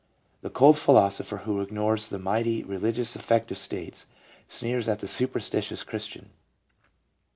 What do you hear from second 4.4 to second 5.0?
sneers at